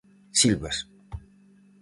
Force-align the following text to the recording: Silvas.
Silvas. 0.41 0.77